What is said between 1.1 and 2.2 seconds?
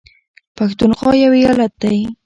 يو ايالت دى